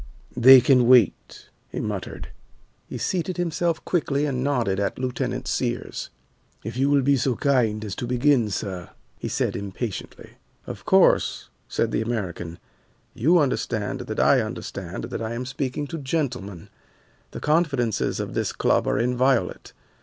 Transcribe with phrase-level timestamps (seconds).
[0.35, 2.29] "They can wait," he muttered.
[2.89, 6.09] He seated himself quickly and nodded at Lieutenant Sears.
[6.63, 10.37] "If you will be so kind as to begin, sir," he said impatiently.
[10.65, 12.57] "Of course," said the American,
[13.13, 16.71] "you understand that I understand that I am speaking to gentlemen.
[17.29, 19.71] The confidences of this Club are inviolate.